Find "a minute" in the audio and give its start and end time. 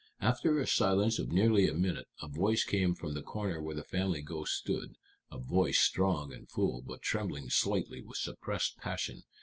1.67-2.07